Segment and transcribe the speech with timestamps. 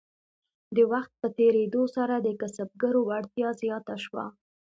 [0.75, 4.25] د وخت په تیریدو سره د کسبګرو وړتیا زیاته شوه.